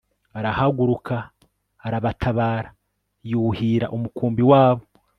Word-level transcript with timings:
arahaguruka 0.37 1.15
arabatabara 1.85 2.69
yuhira 3.31 3.85
umukumbi 3.95 4.43
wabo 4.51 4.83